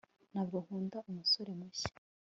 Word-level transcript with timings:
ntabwo 0.31 0.55
nkunda 0.63 0.97
umusore 1.09 1.51
mushya 1.59 1.91